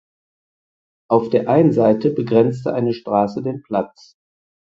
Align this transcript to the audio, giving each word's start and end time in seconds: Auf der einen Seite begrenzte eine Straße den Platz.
Auf 1.11 1.29
der 1.29 1.47
einen 1.47 1.73
Seite 1.73 2.09
begrenzte 2.09 2.73
eine 2.73 2.91
Straße 2.95 3.43
den 3.43 3.61
Platz. 3.61 4.15